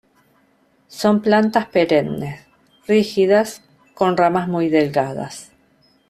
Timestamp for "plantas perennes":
1.21-2.43